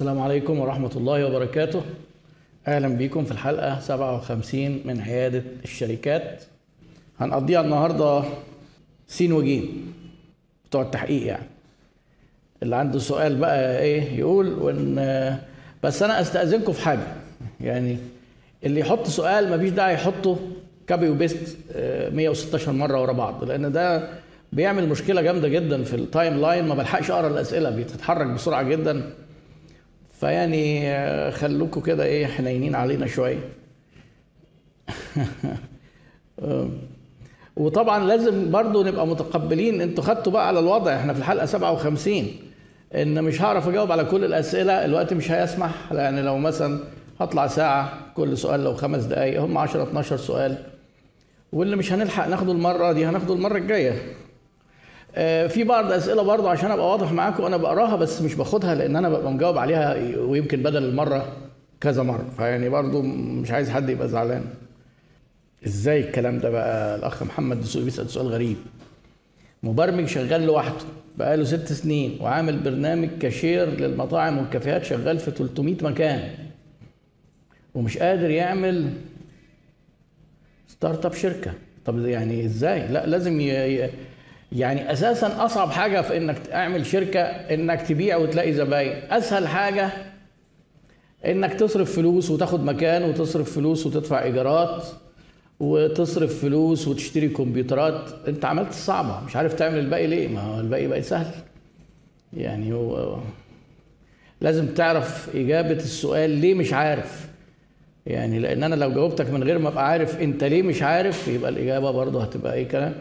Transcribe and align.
السلام 0.00 0.20
عليكم 0.20 0.58
ورحمة 0.58 0.90
الله 0.96 1.26
وبركاته. 1.26 1.82
أهلا 2.68 2.88
بكم 2.88 3.24
في 3.24 3.32
الحلقة 3.32 3.80
57 3.80 4.80
من 4.84 5.00
عيادة 5.00 5.42
الشركات. 5.64 6.42
هنقضيها 7.18 7.60
النهاردة 7.60 8.22
سين 9.08 9.32
وجيم 9.32 9.92
بتوع 10.68 10.82
التحقيق 10.82 11.26
يعني. 11.26 11.46
اللي 12.62 12.76
عنده 12.76 12.98
سؤال 12.98 13.36
بقى 13.36 13.78
إيه 13.82 14.18
يقول 14.18 14.48
وإن 14.48 15.38
بس 15.82 16.02
أنا 16.02 16.20
أستأذنكم 16.20 16.72
في 16.72 16.80
حاجة. 16.82 17.06
يعني 17.60 17.98
اللي 18.64 18.80
يحط 18.80 19.06
سؤال 19.06 19.56
مفيش 19.56 19.70
داعي 19.70 19.94
يحطه 19.94 20.38
copy 20.86 21.08
و 21.08 21.16
paste 21.16 21.56
116 22.12 22.72
مرة 22.72 23.02
ورا 23.02 23.12
بعض. 23.12 23.44
لأن 23.44 23.72
ده 23.72 24.08
بيعمل 24.52 24.88
مشكلة 24.88 25.22
جامدة 25.22 25.48
جدا 25.48 25.84
في 25.84 25.94
ال 25.94 26.40
timeline 26.40 26.64
ما 26.64 26.74
بلحقش 26.74 27.10
أقرأ 27.10 27.28
الأسئلة 27.28 27.70
بتتحرك 27.70 28.26
بسرعة 28.26 28.62
جدا. 28.62 29.10
فيعني 30.20 31.30
خلوكوا 31.30 31.82
كده 31.82 32.04
إيه 32.04 32.26
حنينين 32.26 32.74
علينا 32.74 33.06
شوية. 33.06 33.38
وطبعا 37.56 38.04
لازم 38.04 38.50
برضو 38.50 38.82
نبقى 38.84 39.06
متقبلين 39.06 39.80
أنتوا 39.80 40.04
خدتوا 40.04 40.32
بقى 40.32 40.48
على 40.48 40.58
الوضع 40.58 40.96
إحنا 40.96 41.12
في 41.12 41.18
الحلقة 41.18 41.46
57 41.46 42.26
إن 42.94 43.24
مش 43.24 43.42
هعرف 43.42 43.68
أجاوب 43.68 43.92
على 43.92 44.04
كل 44.04 44.24
الأسئلة 44.24 44.84
الوقت 44.84 45.14
مش 45.14 45.30
هيسمح 45.30 45.92
يعني 45.92 46.22
لو 46.22 46.38
مثلا 46.38 46.80
هطلع 47.20 47.46
ساعة 47.46 47.92
كل 48.14 48.38
سؤال 48.38 48.64
لو 48.64 48.74
خمس 48.74 49.04
دقائق 49.04 49.42
هم 49.42 49.58
10 49.58 49.82
12 49.82 50.16
سؤال 50.16 50.58
واللي 51.52 51.76
مش 51.76 51.92
هنلحق 51.92 52.28
ناخده 52.28 52.52
المرة 52.52 52.92
دي 52.92 53.06
هناخده 53.06 53.34
المرة 53.34 53.56
الجاية. 53.56 54.02
في 55.48 55.64
بعض 55.64 55.92
أسئلة 55.92 56.22
برضو 56.22 56.48
عشان 56.48 56.70
أبقى 56.70 56.90
واضح 56.90 57.12
معاكم 57.12 57.44
أنا 57.44 57.56
بقراها 57.56 57.96
بس 57.96 58.22
مش 58.22 58.34
باخدها 58.34 58.74
لأن 58.74 58.96
أنا 58.96 59.08
ببقى 59.08 59.32
مجاوب 59.32 59.58
عليها 59.58 59.94
ويمكن 60.18 60.62
بدل 60.62 60.84
المرة 60.84 61.36
كذا 61.80 62.02
مرة. 62.02 62.26
فيعني 62.36 62.68
برضو 62.68 63.02
مش 63.02 63.50
عايز 63.50 63.70
حد 63.70 63.88
يبقى 63.88 64.08
زعلان. 64.08 64.44
إزاي 65.66 66.00
الكلام 66.00 66.38
ده 66.38 66.50
بقى؟ 66.50 66.96
الأخ 66.96 67.22
محمد 67.22 67.60
دسوقي 67.60 67.84
بيسأل 67.84 68.10
سؤال 68.10 68.26
غريب. 68.26 68.56
مبرمج 69.62 70.06
شغال 70.06 70.46
لوحده 70.46 70.84
بقاله 71.18 71.44
ست 71.44 71.72
سنين 71.72 72.18
وعامل 72.20 72.58
برنامج 72.58 73.08
كاشير 73.20 73.66
للمطاعم 73.68 74.38
والكافيهات 74.38 74.84
شغال 74.84 75.18
في 75.18 75.30
300 75.30 75.76
مكان. 75.82 76.30
ومش 77.74 77.98
قادر 77.98 78.30
يعمل 78.30 78.90
ستارت 80.68 81.06
أب 81.06 81.12
شركة. 81.12 81.52
طب 81.84 82.06
يعني 82.06 82.44
إزاي؟ 82.44 82.88
لا 82.88 83.06
لازم 83.06 83.40
ي... 83.40 83.90
يعني 84.52 84.92
أساسا 84.92 85.44
أصعب 85.44 85.70
حاجة 85.70 86.00
في 86.00 86.16
إنك 86.16 86.38
تعمل 86.38 86.86
شركة 86.86 87.20
إنك 87.20 87.82
تبيع 87.82 88.16
وتلاقي 88.16 88.52
زباين. 88.52 88.92
أسهل 89.10 89.48
حاجة 89.48 89.90
إنك 91.26 91.54
تصرف 91.54 91.96
فلوس 91.96 92.30
وتاخد 92.30 92.64
مكان 92.64 93.02
وتصرف 93.02 93.54
فلوس 93.54 93.86
وتدفع 93.86 94.22
إيجارات 94.22 94.84
وتصرف 95.60 96.40
فلوس 96.42 96.88
وتشتري 96.88 97.28
كمبيوترات. 97.28 98.10
أنت 98.28 98.44
عملت 98.44 98.68
الصعبة. 98.70 99.20
مش 99.20 99.36
عارف 99.36 99.54
تعمل 99.54 99.78
الباقي 99.78 100.06
ليه. 100.06 100.28
ما 100.28 100.40
هو 100.40 100.60
الباقي 100.60 100.86
بقى 100.86 101.02
سهل. 101.02 101.34
يعني 102.32 102.72
هو 102.72 103.18
لازم 104.40 104.66
تعرف 104.66 105.36
إجابة 105.36 105.76
السؤال 105.76 106.30
ليه 106.30 106.54
مش 106.54 106.72
عارف. 106.72 107.28
يعني 108.06 108.38
لأن 108.38 108.62
أنا 108.62 108.74
لو 108.74 108.92
جاوبتك 108.92 109.30
من 109.30 109.42
غير 109.42 109.58
ما 109.58 109.68
أبقى 109.68 109.88
عارف 109.88 110.20
أنت 110.20 110.44
ليه 110.44 110.62
مش 110.62 110.82
عارف 110.82 111.28
يبقى 111.28 111.50
الإجابة 111.50 111.90
برضه 111.90 112.22
هتبقى 112.22 112.54
إيه 112.54 112.68
كلام 112.68 112.94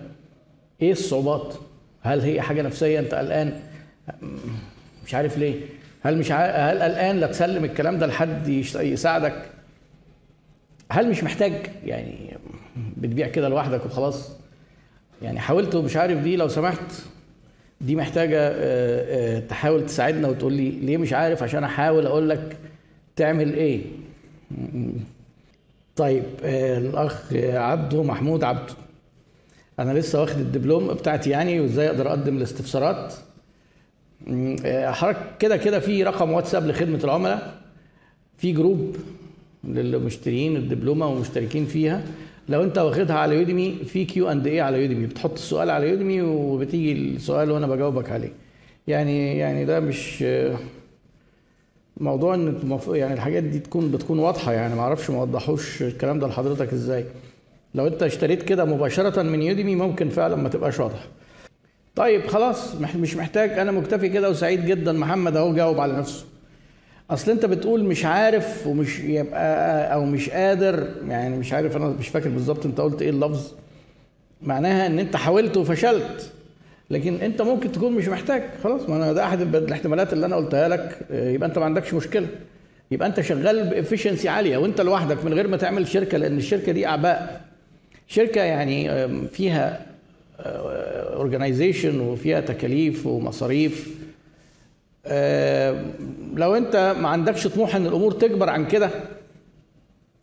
إيه 0.82 0.92
الصعوبات؟ 0.92 1.54
هل 2.02 2.22
هي 2.22 2.42
حاجة 2.42 2.62
نفسية؟ 2.62 3.00
انت 3.00 3.14
قلقان؟ 3.14 3.60
مش 5.06 5.14
عارف 5.16 5.38
ليه. 5.38 5.56
هل 6.04 6.18
مش 6.18 6.32
عارف 6.32 6.56
هل 6.56 6.82
قلقان 6.84 7.20
لا 7.20 7.28
تسلم 7.28 7.66
الكلام 7.66 7.98
ده 7.98 8.08
لحد 8.08 8.48
يساعدك؟ 8.76 9.50
هل 10.92 11.10
مش 11.10 11.24
محتاج؟ 11.24 11.54
يعني 11.86 12.38
بتبيع 12.98 13.28
كده 13.28 13.50
لوحدك 13.50 13.86
وخلاص. 13.86 14.32
يعني 15.22 15.40
حاولت 15.40 15.76
ومش 15.76 15.98
عارف 15.98 16.20
دي 16.20 16.36
لو 16.36 16.48
سمحت 16.48 16.92
دي 17.82 17.96
محتاجة 17.96 19.40
تحاول 19.40 19.86
تساعدنا 19.86 20.28
وتقول 20.28 20.54
لي 20.54 20.70
ليه 20.70 20.98
مش 20.98 21.14
عارف؟ 21.14 21.44
عشان 21.44 21.64
أحاول 21.64 22.06
أقول 22.06 22.30
لك 22.30 22.58
تعمل 23.16 23.54
إيه. 23.54 23.82
طيب 25.96 26.24
الأخ 26.44 27.34
عبده 27.34 28.04
محمود 28.04 28.44
عبده. 28.44 28.74
أنا 29.80 30.00
لسه 30.00 30.22
واخد 30.22 30.40
الدبلوم 30.40 30.88
بتاعتي 30.94 31.30
يعني 31.30 31.60
وإزاي 31.60 31.88
أقدر 31.88 32.10
أقدم 32.10 32.38
الاستفسارات. 32.38 33.14
حضرتك 34.74 35.38
كده 35.40 35.58
كده 35.58 35.80
في 35.80 36.04
رقم 36.04 36.32
واتساب 36.32 36.68
لخدمة 36.68 37.00
العملاء. 37.04 37.62
في 38.38 38.52
جروب 38.52 38.96
للمشترين 39.64 40.56
الدبلومة 40.58 41.08
ومشتركين 41.08 41.66
فيها. 41.66 42.04
لو 42.50 42.64
أنت 42.64 42.78
واخدها 42.78 43.16
على 43.16 43.36
Udemy 43.36 43.76
في 43.76 44.06
Q 44.06 44.32
and 44.32 44.48
A 44.48 44.62
على 44.62 44.82
Udemy. 44.82 45.06
بتحط 45.06 45.32
السؤال 45.34 45.70
على 45.70 45.90
Udemy 45.90 46.22
وبتيجي 46.22 46.92
السؤال 46.92 47.52
وأنا 47.52 47.68
بجاوبك 47.68 48.10
عليه. 48.12 48.34
يعني 48.88 49.38
يعني 49.38 49.66
ده 49.66 49.80
مش 49.80 50.26
موضوع 51.98 52.36
إن 52.36 52.80
يعني 52.88 53.14
الحاجات 53.14 53.44
دي 53.44 53.60
تكون 53.60 53.92
بتكون 53.92 54.20
واضحة 54.20 54.54
يعني. 54.54 54.76
ما 54.76 54.82
أعرفش 54.82 55.10
ما 55.10 55.22
وضحوش 55.22 55.82
الكلام 55.82 56.20
ده 56.20 56.28
لحضرتك 56.28 56.74
إزاي. 56.74 57.06
لو 57.76 57.88
انت 57.88 58.04
اشتريت 58.04 58.44
كده 58.44 58.66
مباشرة 58.66 59.22
من 59.22 59.42
يوديمي 59.42 59.76
ممكن 59.76 60.10
فعلا 60.10 60.36
ما 60.36 60.50
تبقاش 60.50 60.80
واضح 60.80 61.08
طيب 61.96 62.28
خلاص 62.28 62.76
مش 62.96 63.16
محتاج 63.16 63.50
أنا 63.60 63.72
مكتفي 63.72 64.10
كده 64.10 64.30
وسعيد 64.30 64.66
جدا 64.66 64.92
محمد 64.92 65.36
أهو 65.38 65.54
جاوب 65.54 65.80
على 65.80 65.94
نفسه. 65.94 66.26
أصل 67.10 67.32
أنت 67.32 67.46
بتقول 67.46 67.84
مش 67.84 68.06
عارف 68.06 68.68
ومش 68.68 69.00
يبقى 69.00 69.94
أو 69.94 70.06
مش 70.06 70.30
قادر 70.30 70.88
يعني 71.08 71.38
مش 71.38 71.54
عارف 71.54 71.78
أنا 71.78 71.86
مش 72.00 72.08
فاكر 72.08 72.30
بالظبط 72.30 72.66
أنت 72.66 72.82
قلت 72.82 73.02
إيه 73.02 73.10
اللفظ. 73.10 73.52
معناها 74.42 74.88
إن 74.88 75.00
أنت 75.00 75.16
حاولت 75.16 75.58
وفشلت 75.58 76.32
لكن 76.90 77.16
أنت 77.16 77.42
ممكن 77.42 77.72
تكون 77.72 77.92
مش 77.94 78.08
محتاج. 78.08 78.44
خلاص 78.64 78.90
ما 78.90 78.96
أنا 78.96 79.14
ده 79.14 79.24
أحد 79.26 79.56
الاحتمالات 79.56 80.14
اللي 80.14 80.26
أنا 80.26 80.36
قلتها 80.36 80.68
لك. 80.68 80.98
يبقى 81.12 81.50
أنت 81.50 81.60
ما 81.60 81.66
عندكش 81.66 81.94
مشكلة. 81.94 82.28
يبقى 82.92 83.08
أنت 83.08 83.22
شغال 83.22 83.70
ب 83.70 83.75
efficiency 83.75 84.30
عالية 84.30 84.58
وأنت 84.58 84.82
لوحدك 84.82 85.26
من 85.26 85.34
غير 85.34 85.48
ما 85.48 85.58
تعمل 85.58 85.88
شركة 85.88 86.18
لأن 86.18 86.38
الشركة 86.38 86.72
دي 86.72 86.88
أعباء. 86.88 87.42
شركة 88.10 88.42
يعني 88.42 89.08
فيها 89.28 89.86
organization 90.40 92.00
وفيها 92.00 92.42
تكاليف 92.42 93.06
ومصاريف. 93.06 93.88
لو 96.36 96.56
انت 96.56 96.96
ما 97.00 97.10
عندكش 97.10 97.48
طموح 97.48 97.76
ان 97.76 97.86
الأمور 97.86 98.12
تكبر 98.12 98.50
عن 98.50 98.68
كده 98.68 98.90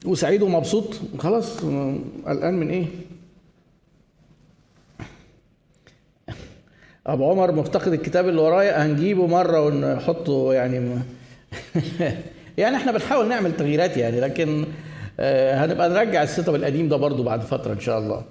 وسعيد 0.06 0.42
ومبسوط 0.42 1.00
خلاص 1.18 1.60
قلقان 2.26 2.54
من 2.54 2.70
إيه؟ 2.70 2.86
أبو 7.06 7.30
عمر 7.30 7.52
مفتقد 7.52 7.92
الكتاب 7.92 8.28
اللي 8.28 8.40
ورايا 8.40 8.86
هنجيبه 8.86 9.26
مرة 9.26 9.60
ونحطه 9.66 10.54
يعني 10.54 10.98
يعني 12.58 12.76
إحنا 12.76 12.92
بنحاول 12.92 13.28
نعمل 13.28 13.56
تغييرات 13.56 13.96
يعني 13.96 14.20
لكن 14.20 14.64
هنبقى 15.20 15.88
نرجع 15.88 16.22
ال 16.22 16.48
setup 16.48 16.54
القديم 16.54 16.88
ده 16.88 16.96
برضو 16.96 17.22
بعد 17.22 17.40
فترة 17.40 17.72
إن 17.72 17.80
شاء 17.80 17.98
الله. 17.98 18.24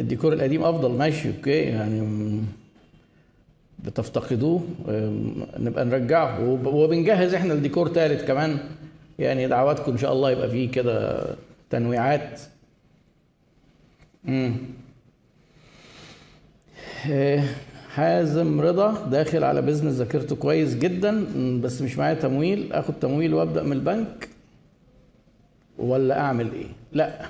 الديكور 0.00 0.32
القديم 0.32 0.64
أفضل. 0.64 0.90
ماشي 0.90 1.28
okay. 1.36 1.50
يعني 1.62 2.40
بتفتقدوه. 3.78 4.62
نبقى 5.58 5.84
نرجعه. 5.84 6.50
وبنجهز 6.66 7.34
إحنا 7.34 7.54
الديكور 7.54 7.88
ثالث 7.92 8.24
كمان. 8.24 8.58
يعني 9.18 9.48
دعواتكم 9.48 9.92
إن 9.92 9.98
شاء 9.98 10.12
الله 10.12 10.30
يبقى 10.30 10.50
فيه 10.50 10.70
كده 10.70 11.24
تنويعات. 11.70 12.40
امم 14.28 14.56
حازم 17.94 18.60
رضا 18.60 19.06
داخل 19.10 19.44
على 19.44 19.62
business 19.62 19.94
ذاكرته 19.94 20.36
كويس 20.36 20.74
جدا 20.74 21.24
بس 21.60 21.82
مش 21.82 21.98
معايا 21.98 22.14
تمويل. 22.14 22.72
آخد 22.72 22.94
تمويل 23.00 23.34
وأبدأ 23.34 23.62
من 23.62 23.72
البنك. 23.72 24.28
ولا 25.78 26.20
أعمل 26.20 26.52
إيه؟ 26.52 26.66
لا. 26.92 27.20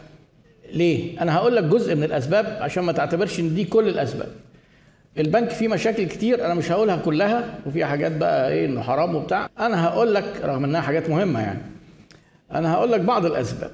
ليه؟ 0.72 1.22
أنا 1.22 1.36
هقول 1.36 1.56
لك 1.56 1.64
جزء 1.64 1.94
من 1.94 2.02
الأسباب 2.04 2.46
عشان 2.60 2.84
ما 2.84 2.92
تعتبرش 2.92 3.40
إن 3.40 3.54
دي 3.54 3.64
كل 3.64 3.88
الأسباب. 3.88 4.28
البنك 5.18 5.50
فيه 5.50 5.68
مشاكل 5.68 6.04
كتير 6.04 6.46
أنا 6.46 6.54
مش 6.54 6.72
هقولها 6.72 6.96
كلها 6.96 7.58
وفي 7.66 7.84
حاجات 7.84 8.12
بقى 8.16 8.52
إيه 8.52 8.66
إنه 8.66 8.80
حرام 8.82 9.14
وبتاع. 9.14 9.48
أنا 9.58 9.84
هقول 9.86 10.14
لك 10.14 10.40
رغم 10.44 10.64
إنها 10.64 10.80
حاجات 10.80 11.10
مهمة 11.10 11.40
يعني. 11.40 11.60
أنا 12.52 12.72
هقول 12.74 12.92
لك 12.92 13.00
بعض 13.00 13.26
الأسباب. 13.26 13.70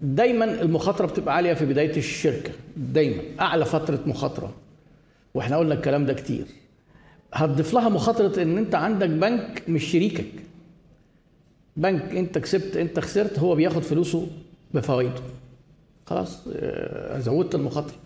دايما 0.00 0.44
المخاطرة 0.44 1.06
بتبقى 1.06 1.34
عالية 1.36 1.54
في 1.54 1.64
بداية 1.66 1.96
الشركة. 1.96 2.50
دايما. 2.76 3.22
أعلى 3.40 3.64
فترة 3.64 3.98
مخاطرة. 4.06 4.52
وإحنا 5.38 5.56
قلنا 5.56 5.74
الكلام 5.74 6.06
ده 6.06 6.12
كتير. 6.14 6.44
هتضيف 7.34 7.74
لها 7.74 7.88
مخاطرة 7.88 8.42
إن 8.42 8.58
أنت 8.58 8.74
عندك 8.74 9.08
بنك 9.08 9.62
مش 9.68 9.84
شريكك. 9.84 10.24
بنك 11.76 12.16
أنت 12.16 12.38
كسبت 12.38 12.76
أنت 12.76 13.00
خسرت 13.00 13.38
هو 13.38 13.54
بياخد 13.54 13.82
فلوسه 13.82 14.26
بفوائده. 14.74 15.20
خلاص 16.06 16.48
زودت 17.16 17.54
المخاطرة. 17.54 17.96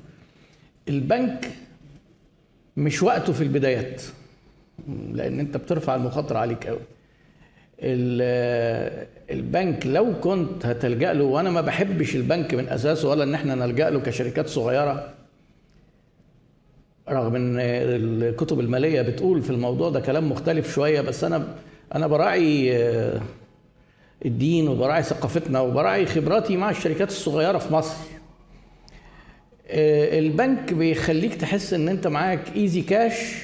البنك 0.89 1.51
مش 2.77 3.03
وقته 3.03 3.33
في 3.33 3.43
البدايات 3.45 4.03
لأن 5.13 5.41
أنت 5.41 5.57
بترفع 5.57 5.95
المخاطرة 5.95 6.39
عليك 6.39 6.67
قوي 6.67 6.79
ال- 7.81 9.07
البنك 9.31 9.87
لو 9.87 10.21
كنت 10.21 10.67
هتلجأ 10.67 11.13
له 11.13 11.25
وأنا 11.25 11.51
ما 11.51 11.61
بحبش 11.61 12.17
البنك 12.17 12.55
من 12.55 12.69
أساسه 12.69 13.09
ولا 13.09 13.25
إن 13.25 13.35
إحنا 13.35 13.55
نلجأ 13.55 13.91
له 13.91 14.01
كشركات 14.01 14.49
صغيرة 14.49 15.15
رغم 17.13 17.37
إن 17.37 17.57
الكتب 17.59 18.61
المالية 18.61 19.03
بتقول 19.03 19.43
في 19.43 19.51
الموضوع 19.51 19.91
ده 19.91 20.01
كلام 20.01 20.31
مختلف 20.31 20.75
شوية 20.75 21.01
بس 21.01 21.25
أنا 21.25 21.55
أنا 21.95 22.07
براعي 22.07 22.77
آه، 22.77 23.21
الدين 24.25 24.69
وبراعي 24.69 25.03
ثقافتنا 25.03 25.61
وبراعي 25.61 26.07
خبراتي 26.07 26.57
مع 26.57 26.71
الشركات 26.71 27.09
الصغيرة 27.09 27.59
في 27.59 27.73
مصر. 27.73 27.97
آه، 29.69 30.19
البنك 30.19 30.73
بيخليك 30.73 31.35
تحس 31.35 31.75
إن 31.75 31.89
أنت 31.89 32.07
معاك 32.07 32.57
easy 32.57 32.83
cash 32.83 33.35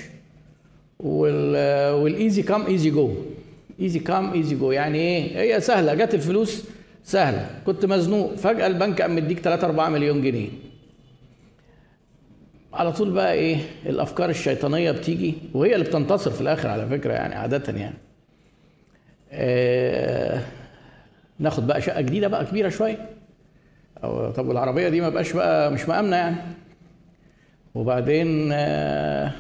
وال 1.01 1.48
easy 1.48 2.43
come 2.43 2.67
easy 2.67 2.91
go 2.91 3.15
easy 3.81 3.99
come 3.99 4.33
easy 4.33 4.55
go 4.55 4.71
يعني 4.73 4.99
إيه؟ 4.99 5.41
هي 5.41 5.61
سهلة 5.61 5.95
جت 5.95 6.15
الفلوس 6.15 6.65
سهلة. 7.05 7.51
كنت 7.67 7.85
مزنوق 7.87 8.35
فجأة 8.35 8.67
البنك 8.67 9.03
قام 9.03 9.17
مديك 9.17 9.39
3 9.41 9.67
4 9.67 9.89
مليون 9.89 10.23
جنيه. 10.23 10.49
على 12.73 12.93
طول 12.93 13.11
بقى 13.11 13.33
إيه 13.33 13.57
الأفكار 13.87 14.31
الشيطانية 14.31 14.91
بتيجي 14.91 15.35
وهي 15.55 15.75
اللي 15.75 15.85
بتنتصر 15.85 16.31
في 16.31 16.41
الآخر 16.41 16.69
على 16.69 16.87
فكرة 16.87 17.13
يعني 17.13 17.35
عادة 17.35 17.73
يعني. 17.79 17.95
آه 19.33 20.41
ناخد 21.39 21.67
بقى 21.67 21.81
شقة 21.83 22.01
جديدة 22.01 22.29
بقى 22.29 22.45
كبيرة 22.45 22.69
شوية. 22.69 23.09
أو 24.05 24.31
طب 24.31 24.47
والعربية 24.49 24.89
دي 24.89 25.01
ما 25.01 25.09
بقاش 25.09 25.33
بقى 25.33 25.73
مش 25.73 25.89
مآمنة 25.89 26.17
يعني. 26.17 26.37
وبعدين 27.75 28.49
آه 28.53 29.33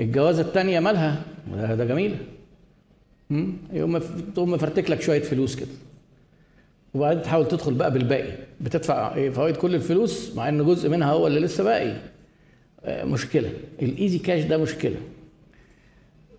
الجوازه 0.00 0.42
الثانية 0.42 0.80
مالها؟ 0.80 1.22
ده, 1.56 1.74
ده 1.74 1.84
جميل. 1.84 2.16
مم؟ 3.30 3.52
يقوم 3.72 3.98
تقوم 4.34 4.50
مفرتك 4.50 4.90
لك 4.90 5.00
شوية 5.02 5.22
فلوس 5.22 5.56
كده. 5.56 5.68
وبعدين 6.94 7.22
تحاول 7.22 7.48
تدخل 7.48 7.74
بقى 7.74 7.90
بالباقي. 7.92 8.32
بتدفع 8.60 9.14
إيه 9.14 9.30
فوائد 9.30 9.56
كل 9.56 9.74
الفلوس 9.74 10.34
مع 10.36 10.48
إن 10.48 10.64
جزء 10.64 10.88
منها 10.88 11.12
هو 11.12 11.26
اللي 11.26 11.40
لسه 11.40 11.64
باقي. 11.64 11.96
آه، 12.84 13.04
مشكلة. 13.04 13.52
الايزي 13.82 14.18
كاش 14.18 14.44
ده 14.44 14.56
مشكلة. 14.58 14.96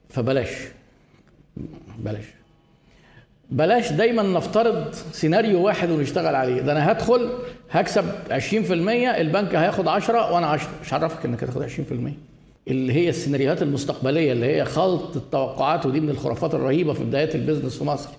فبلاش. 0.10 0.50
بلاش. 2.00 2.26
بلاش 3.50 3.92
دايما 3.92 4.24
نفترض 4.24 4.94
سيناريو 4.94 5.62
واحد 5.62 5.90
ونشتغل 5.92 6.36
عليه. 6.36 6.62
ده 6.62 6.72
أنا 6.72 6.92
هدخل 6.92 7.30
هكسب 7.72 8.06
20% 8.30 9.18
البنك 9.22 9.56
هياخد 9.56 9.88
10 9.88 10.34
وأنا 10.34 10.48
10 10.48 10.70
مش 10.84 10.94
عرفك 10.94 11.26
إنك 11.26 11.44
هتاخد 11.44 11.62
20% 11.64 11.70
اللي 12.68 12.94
هي 12.94 13.10
السيناريوهات 13.10 13.62
المستقبلية 13.62 14.32
اللي 14.32 14.46
هي 14.46 14.66
خلط 14.66 15.16
التوقعات 15.16 15.86
ودي 15.86 16.00
من 16.00 16.10
الخرافات 16.10 16.54
الرهيبة 16.56 16.94
في 16.94 17.04
بدايه 17.04 17.36
ال 17.36 17.40
business 17.40 17.78
في 17.78 17.84
مصر. 17.84 18.10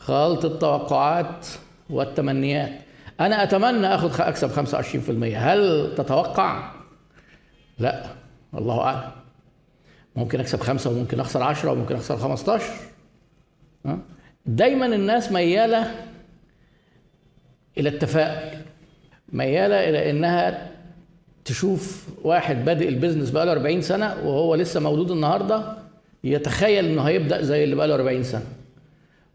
خلط 0.00 0.44
التوقعات 0.44 1.46
والتمنيات. 1.90 2.72
أنا 3.20 3.42
أتمنى 3.42 3.86
اخد 3.86 4.20
أكسب 4.20 4.50
25% 4.50 5.36
هل 5.36 5.92
تتوقع؟ 5.96 6.72
لا 7.78 8.06
الله 8.54 8.80
أعلم. 8.80 9.10
ممكن 10.16 10.40
أكسب 10.40 10.60
خمسة 10.60 10.90
وممكن 10.90 11.20
أخسر 11.20 11.42
10 11.42 11.70
وممكن 11.72 11.94
أخسر 11.94 12.16
15 12.16 12.64
ها؟ 13.86 13.98
دايما 14.46 14.86
الناس 14.86 15.32
ميالة 15.32 15.94
إلى 17.78 17.88
التفاؤل 17.88 18.58
ميالة 19.32 19.88
إلى 19.88 20.10
إنها 20.10 20.70
تشوف 21.44 22.08
واحد 22.24 22.64
بادئ 22.64 22.88
البيزنس 22.88 23.30
بقاله 23.30 23.52
40 23.52 23.82
سنة 23.82 24.14
وهو 24.24 24.54
لسه 24.54 24.80
مولود 24.80 25.10
النهارده 25.10 25.76
يتخيل 26.24 26.84
إنه 26.84 27.02
هيبدأ 27.02 27.42
زي 27.42 27.64
اللي 27.64 27.76
بقاله 27.76 27.94
40 27.94 28.22
سنة. 28.22 28.44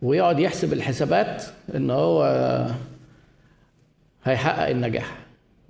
ويقعد 0.01 0.39
يحسب 0.39 0.73
الحسابات 0.73 1.43
إن 1.75 1.89
هو 1.91 2.23
هيحقق 4.23 4.67
النجاح. 4.69 5.17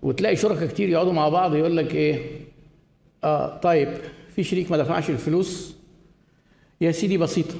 وتلاقي 0.02 0.36
شركاء 0.36 0.68
كتير 0.68 0.90
يقعدوا 0.90 1.14
مع 1.14 1.30
بعض 1.30 1.56
يقول 1.56 1.78
لك 1.78 1.96
إيه؟ 1.96 2.26
آه 3.24 3.58
طيب 3.58 3.90
في 4.36 4.44
شريك 4.44 4.72
ما 4.72 4.78
دفعش 4.78 5.10
الفلوس. 5.10 5.76
يا 6.82 6.92
سيدي 6.92 7.18
بسيطة 7.18 7.56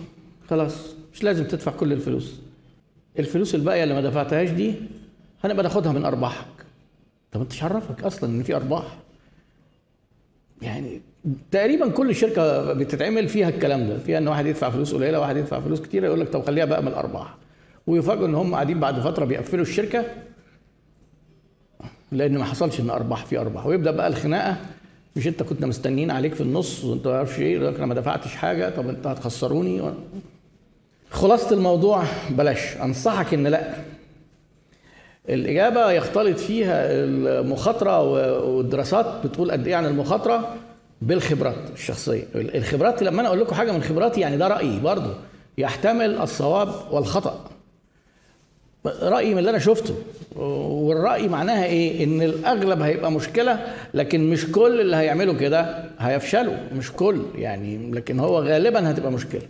خلاص 0.50 0.96
مش 1.14 1.24
لازم 1.24 1.44
تدفع 1.48 1.72
كل 1.72 1.94
الفلوس. 1.94 2.34
الفلوس 3.20 3.56
الباقية 3.56 3.84
اللي 3.84 3.94
ما 3.94 4.02
دفعتهاش 4.02 4.50
دي 4.50 4.74
هنبقى 5.44 5.64
ناخدها 5.64 5.92
من 5.92 6.06
أرباحك. 6.06 6.46
طب 7.32 7.42
أنت 7.42 7.64
عرفك 7.64 8.04
أصلا 8.04 8.30
إن 8.30 8.44
في 8.44 8.56
أرباح. 8.56 8.98
يعني 10.62 11.02
تقريبا 11.52 11.90
كل 11.90 12.16
شركة 12.16 12.74
بتتعمل 12.74 13.28
فيها 13.30 13.50
الكلام 13.50 13.88
ده. 13.88 13.98
فيها 13.98 14.18
إن 14.18 14.28
واحد 14.28 14.46
يدفع 14.46 14.70
فلوس 14.70 14.94
قليلة 14.94 15.20
واحد 15.20 15.38
يدفع 15.38 15.60
فلوس 15.60 15.82
كتيرة 15.82 16.06
يقول 16.06 16.20
لك 16.20 16.30
طب 16.30 16.46
خليها 16.46 16.66
بقى 16.66 16.82
من 16.82 16.88
الارباح 16.88 17.36
ويفاجئوا 17.88 18.28
إن 18.28 18.36
هم 18.36 18.54
قاعدين 18.54 18.80
بعد 18.80 19.00
فترة 19.00 19.26
بيقفلوا 19.26 19.62
الشركة 19.62 20.06
لأن 22.12 22.38
ما 22.38 22.44
حصلش 22.46 22.80
إن 22.80 22.90
أرباح 22.90 23.26
في 23.26 23.38
أرباح. 23.40 23.66
ويبدأ 23.66 23.92
بقى 23.92 24.08
الخناقة 24.08 24.58
مش 25.16 25.28
أنت 25.28 25.44
كنت 25.44 25.66
مستنيين 25.66 26.12
عليك 26.12 26.34
في 26.34 26.42
النص 26.42 26.84
وأنت 26.84 27.08
ما 27.08 27.14
أعرفش 27.16 27.40
إيه 27.40 27.58
لك 27.58 27.76
أنا 27.78 27.86
ما 27.86 27.94
دفعتش 27.94 28.36
حاجة 28.36 28.70
طب 28.70 28.90
أنت 28.90 29.08
هتخسروني. 29.08 29.82
خلاصة 31.10 31.56
الموضوع 31.56 32.04
بلاش. 32.30 32.78
أنصحك 32.78 33.34
إن 33.34 33.48
لأ. 33.48 33.76
الإجابة 35.30 35.92
يختلط 35.92 36.38
فيها 36.38 36.86
المخاطرة 36.92 38.02
والدراسات 38.50 39.06
بتقول 39.26 39.52
قد 39.52 39.68
إيه 39.68 39.76
عن 39.76 39.86
المخاطرة 39.86 40.56
بالخبرات 41.02 41.56
الشخصية. 41.74 42.24
الخبرات 42.36 43.04
لما 43.04 43.20
أنا 43.22 43.28
أقول 43.28 43.40
لكم 43.42 43.56
حاجة 43.56 43.72
من 43.72 43.84
خبراتي 43.84 44.22
يعني 44.22 44.38
ده 44.38 44.48
رأيي 44.48 44.80
برضه 44.80 45.14
يحتمل 45.58 46.18
الصواب 46.18 46.70
والخطأ. 46.92 47.40
رأيي 49.02 49.32
من 49.34 49.40
اللي 49.40 49.50
أنا 49.50 49.60
شفته. 49.60 49.96
والرأي 50.36 51.28
معناها 51.28 51.66
إيه؟ 51.66 52.04
إن 52.04 52.22
الأغلب 52.22 52.82
هيبقى 52.82 53.12
مشكلة 53.12 53.60
لكن 53.94 54.30
مش 54.30 54.52
كل 54.52 54.82
اللي 54.82 54.96
هيعملوا 54.96 55.34
كده 55.34 55.84
هيفشلوا. 56.00 56.56
مش 56.78 56.92
كل 56.92 57.22
يعني 57.36 57.92
لكن 57.92 58.20
هو 58.20 58.40
غالبا 58.40 58.92
هتبقى 58.92 59.12
مشكلة. 59.12 59.42